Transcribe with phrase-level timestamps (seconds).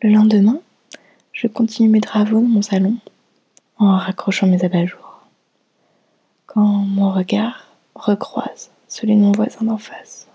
[0.00, 0.60] Le lendemain,
[1.32, 2.98] je continue mes travaux dans mon salon
[3.78, 5.22] en raccrochant mes abat-jours.
[6.46, 10.28] Quand mon regard recroise celui de mon voisin d'en face.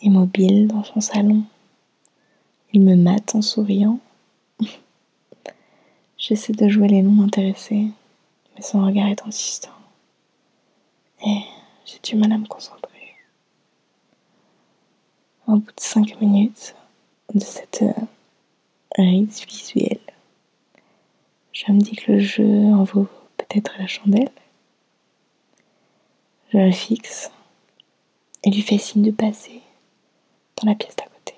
[0.00, 1.42] Immobile dans son salon,
[2.72, 3.98] il me mate en souriant.
[6.16, 7.88] J'essaie de jouer les noms intéressés,
[8.54, 9.74] mais son regard est insistant.
[11.26, 11.40] Et
[11.84, 13.16] j'ai du mal à me concentrer.
[15.48, 16.76] Au bout de cinq minutes
[17.34, 17.82] de cette
[18.96, 20.00] rite visuelle,
[21.52, 24.30] je me dis que le jeu en vaut peut-être la chandelle.
[26.52, 27.30] Je le fixe
[28.44, 29.60] et lui fais signe de passer
[30.56, 31.34] dans la pièce d'à côté.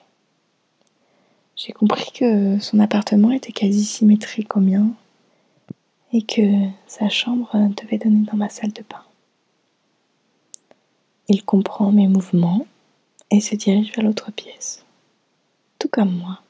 [1.56, 4.88] J'ai compris que son appartement était quasi symétrique au mien
[6.12, 6.42] et que
[6.86, 7.50] sa chambre
[7.82, 9.02] devait donner dans ma salle de bain.
[11.28, 12.66] Il comprend mes mouvements
[13.30, 14.84] et se dirige vers l'autre pièce,
[15.78, 16.40] tout comme moi.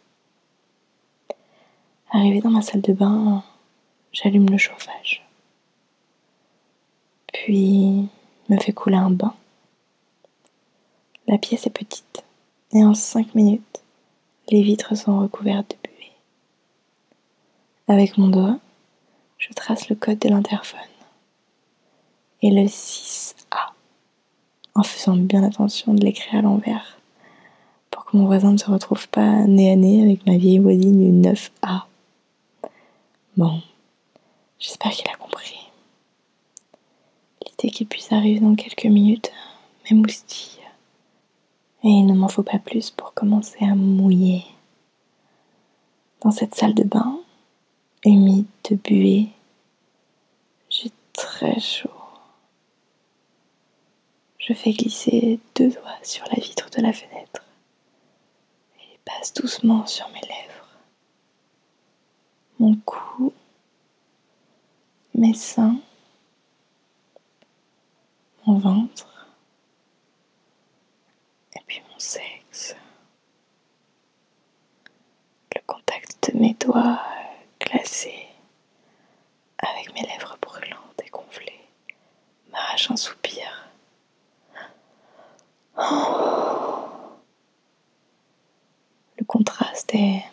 [2.14, 3.42] Arrivé dans ma salle de bain,
[4.12, 5.26] j'allume le chauffage,
[7.32, 8.06] puis
[8.50, 9.34] me fait couler un bain.
[11.26, 12.22] La pièce est petite
[12.72, 13.82] et en cinq minutes,
[14.50, 16.12] les vitres sont recouvertes de buée.
[17.88, 18.58] Avec mon doigt,
[19.38, 20.80] je trace le code de l'interphone
[22.42, 23.70] et le 6A
[24.74, 26.98] en faisant bien attention de l'écrire à l'envers
[27.90, 31.22] pour que mon voisin ne se retrouve pas nez à nez avec ma vieille voisine
[31.22, 31.84] du 9A.
[33.36, 33.62] Bon,
[34.58, 35.58] j'espère qu'il a compris.
[37.46, 39.32] L'idée qu'il puisse arriver dans quelques minutes
[39.84, 40.60] m'émoustille.
[41.84, 44.44] Et il ne m'en faut pas plus pour commencer à mouiller.
[46.20, 47.18] Dans cette salle de bain,
[48.04, 49.28] humide de buée,
[50.68, 51.88] j'ai très chaud.
[54.38, 57.44] Je fais glisser deux doigts sur la vitre de la fenêtre
[58.78, 60.61] et passe doucement sur mes lèvres,
[62.62, 63.32] mon cou,
[65.16, 65.80] mes seins,
[68.46, 69.26] mon ventre
[71.56, 72.76] et puis mon sexe.
[75.56, 77.02] Le contact de mes doigts
[77.58, 78.28] glacés
[79.58, 81.66] avec mes lèvres brûlantes et gonflées
[82.52, 83.68] m'arrache un soupir.
[89.18, 90.31] Le contraste est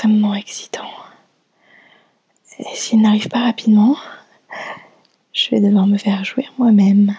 [0.00, 0.90] extrêmement excitant.
[2.58, 3.98] Et s'il n'arrive pas rapidement,
[5.34, 7.14] je vais devoir me faire jouir moi-même.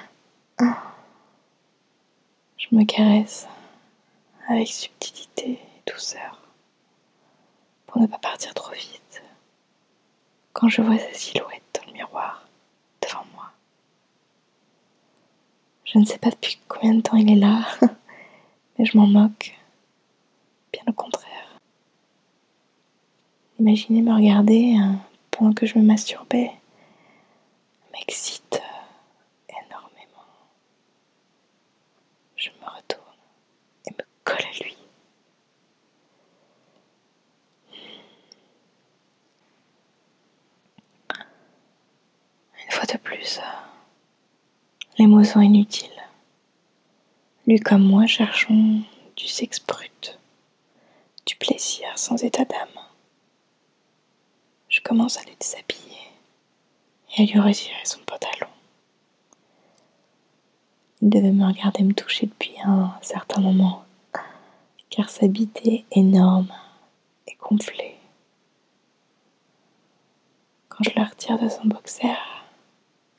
[2.57, 3.47] Je me caresse
[4.49, 6.41] avec subtilité et douceur
[7.85, 9.21] pour ne pas partir trop vite
[10.53, 12.47] quand je vois sa silhouette dans le miroir
[13.03, 13.51] devant moi.
[15.85, 17.63] Je ne sais pas depuis combien de temps il est là,
[18.79, 19.55] mais je m'en moque.
[20.73, 21.30] Bien au contraire.
[23.61, 24.93] Imaginez me regarder euh,
[25.29, 26.49] pendant que je me masturbais
[27.93, 28.59] m'excite
[29.49, 30.25] énormément.
[32.35, 33.03] Je me retourne
[33.85, 34.75] et me colle à lui.
[42.65, 43.39] Une fois de plus,
[44.97, 45.87] les mots sont inutiles.
[47.45, 48.81] Lui comme moi cherchons
[49.15, 50.17] du sexe brut,
[51.27, 52.80] du plaisir sans état d'âme.
[54.81, 56.09] Je commence à le déshabiller
[57.15, 58.47] et à lui retirer son pantalon.
[61.01, 63.85] Il devait me regarder me toucher depuis un certain moment,
[64.89, 66.51] car sa bite est énorme
[67.27, 67.95] et gonflée.
[70.69, 72.17] Quand je la retire de son boxer,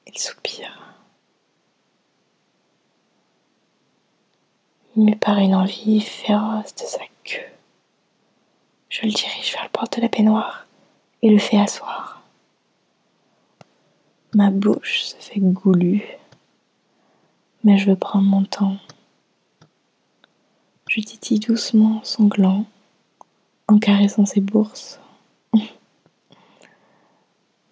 [0.09, 0.97] il soupire.
[4.97, 7.39] Il me paraît une envie féroce de sa queue.
[8.89, 10.67] Je le dirige vers le port de la baignoire
[11.31, 12.23] le fais asseoir.
[14.35, 16.05] Ma bouche se fait goulue,
[17.65, 18.77] mais je veux prendre mon temps.
[20.89, 22.65] Je titille doucement son gland
[23.69, 25.01] en caressant ses bourses.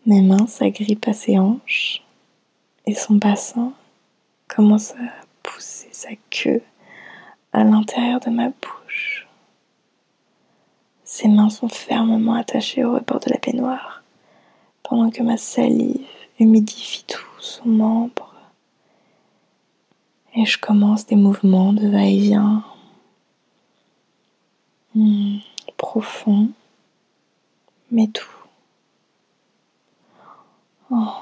[0.07, 2.03] Mes mains s'agrippent à ses hanches
[2.87, 3.73] et son bassin
[4.49, 6.63] commence à pousser sa queue
[7.53, 8.70] à l'intérieur de ma bouche.
[11.21, 14.03] Ses mains sont fermement attachées au rebord de la baignoire
[14.83, 16.07] pendant que ma salive
[16.39, 18.35] humidifie tout son membre.
[20.35, 22.65] Et je commence des mouvements de va-et-vient
[24.95, 25.41] hmm,
[25.77, 26.49] profond,
[27.91, 28.25] mais tout.
[30.91, 31.13] Oh,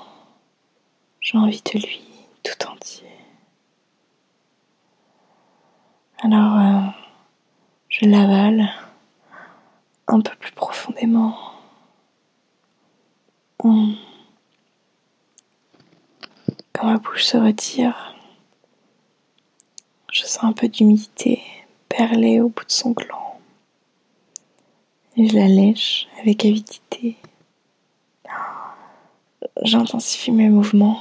[1.20, 2.02] j'ai envie de lui
[2.44, 3.10] tout entier.
[6.22, 6.90] Alors, euh,
[7.88, 8.70] Je l'avale
[10.08, 11.36] un peu plus profondément.
[13.58, 13.94] Quand
[16.82, 18.14] ma bouche se retire,
[20.12, 21.42] je sens un peu d'humidité
[21.88, 23.38] perler au bout de son gland.
[25.16, 27.16] Et je la lèche avec avidité.
[29.62, 31.00] J'intensifie mes mouvements.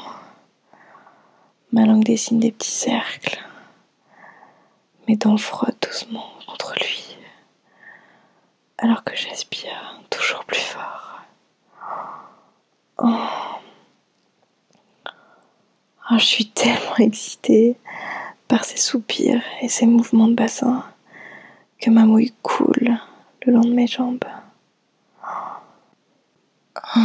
[1.72, 3.40] Ma langue dessine des petits cercles.
[5.08, 6.37] Mes dents frottent doucement.
[8.78, 11.22] Alors que j'aspire toujours plus fort.
[13.00, 13.16] Oh.
[16.12, 17.78] oh je suis tellement excitée
[18.48, 20.84] par ses soupirs et ses mouvements de bassin
[21.80, 22.98] que ma mouille coule
[23.46, 24.26] le long de mes jambes.
[26.96, 27.00] Oh.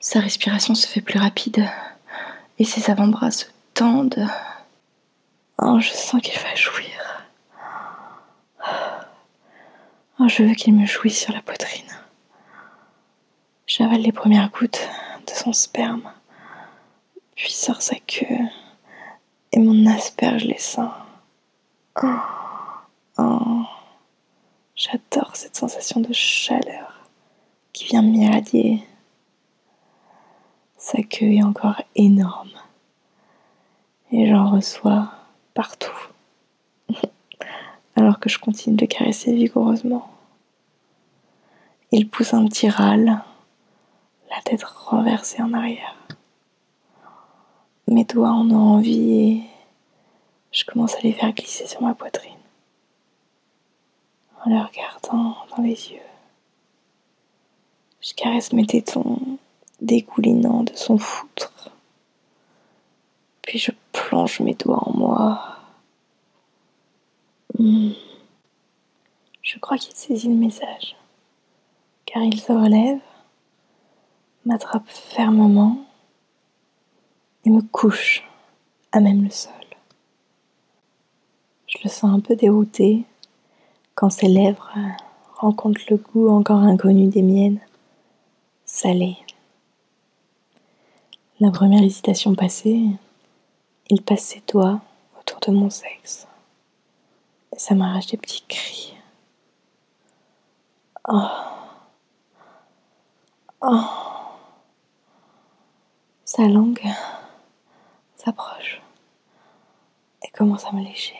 [0.00, 1.68] Sa respiration se fait plus rapide
[2.58, 4.28] et ses avant-bras se tendent.
[5.58, 7.24] Oh, je sens qu'il va jouir.
[10.20, 11.90] Oh, je veux qu'il me jouisse sur la poitrine.
[13.66, 14.88] J'avale les premières gouttes
[15.26, 16.10] de son sperme,
[17.34, 18.46] puis sort sa queue
[19.52, 20.94] et mon asperge les seins.
[22.02, 22.08] Oh,
[23.18, 23.62] oh.
[24.76, 27.08] J'adore cette sensation de chaleur
[27.72, 28.84] qui vient m'irradier
[30.84, 32.50] sa queue est encore énorme.
[34.12, 35.08] Et j'en reçois
[35.54, 35.96] partout.
[37.96, 40.10] Alors que je continue de caresser vigoureusement.
[41.92, 43.22] Il pousse un petit râle,
[44.30, 45.96] la tête renversée en arrière.
[47.86, 49.42] Mes doigts en ont envie et
[50.50, 52.32] je commence à les faire glisser sur ma poitrine.
[54.44, 56.00] En les regardant dans les yeux.
[58.00, 59.38] Je caresse mes tétons
[59.80, 61.70] dégoulinant de son foutre.
[63.42, 65.58] Puis je plonge mes doigts en moi.
[67.58, 67.92] Hmm.
[69.42, 70.94] Je crois qu'il saisit le message,
[72.04, 73.00] car il se relève,
[74.44, 75.78] m'attrape fermement
[77.46, 78.28] et me couche
[78.92, 79.54] à même le sol.
[81.66, 83.04] Je le sens un peu dérouté
[83.94, 84.70] quand ses lèvres
[85.36, 87.60] rencontrent le goût encore inconnu des miennes,
[88.66, 89.16] salé.
[91.40, 92.84] La première hésitation passée,
[93.88, 94.82] il passe ses doigts
[95.18, 96.26] autour de mon sexe.
[97.56, 98.93] Et ça m'arrache des petits cris.
[101.06, 101.28] Oh.
[103.60, 103.84] Oh.
[106.24, 106.82] Sa langue
[108.16, 108.80] s'approche
[110.22, 111.16] et commence à me lécher.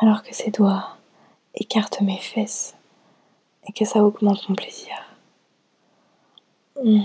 [0.00, 0.96] Alors que ses doigts
[1.54, 2.76] écartent mes fesses
[3.66, 4.94] et que ça augmente mon plaisir.
[6.82, 7.02] Hmm.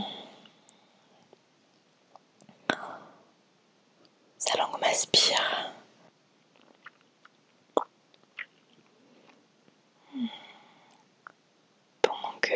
[12.01, 12.55] Pendant que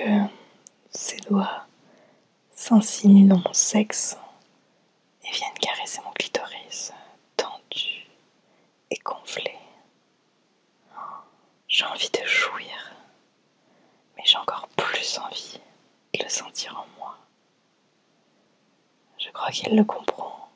[0.91, 1.65] ses doigts
[2.51, 4.17] s'insinuent dans mon sexe
[5.23, 6.93] et viennent caresser mon clitoris
[7.35, 8.07] tendu
[8.91, 9.55] et gonflé.
[11.67, 12.93] J'ai envie de jouir,
[14.15, 15.59] mais j'ai encore plus envie
[16.13, 17.17] de le sentir en moi.
[19.19, 20.49] Je crois qu'il le comprend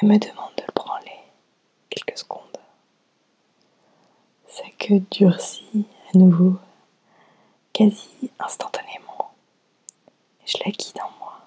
[0.00, 1.20] et me demande de le branler
[1.90, 2.40] quelques secondes.
[4.48, 6.56] Sa queue durcit à nouveau,
[7.72, 9.03] quasi instantanément,
[10.46, 11.40] je la guide en moi.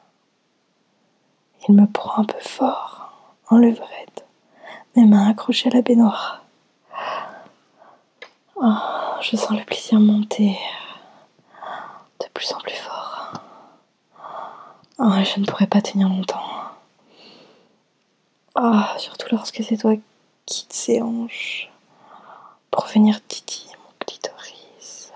[1.67, 3.11] Il me prend un peu fort,
[3.49, 4.25] en levrette,
[4.95, 6.43] mes mains accrochées à la baignoire.
[8.55, 8.73] Oh,
[9.21, 10.57] je sens le plaisir monter
[12.19, 13.33] de plus en plus fort.
[14.99, 16.41] Oh, je ne pourrais pas tenir longtemps.
[18.55, 19.97] Ah, surtout lorsque ses doigts
[20.47, 21.69] quittent ses hanches
[22.71, 25.13] pour venir titiller mon clitoris.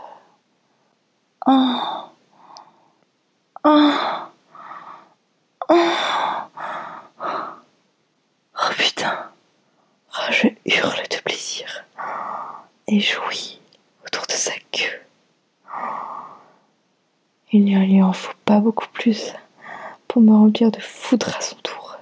[1.47, 2.09] Ah.
[3.63, 4.29] Ah.
[5.69, 6.47] Ah.
[8.55, 9.29] Oh putain.
[10.13, 11.85] Oh, je hurle de plaisir
[12.87, 13.59] et jouis
[14.05, 15.01] autour de sa queue.
[17.51, 19.33] Il ne lui en faut pas beaucoup plus
[20.07, 21.97] pour me remplir de foudre à son tour.